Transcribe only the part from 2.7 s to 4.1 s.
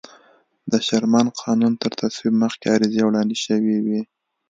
عریضې وړاندې شوې وې.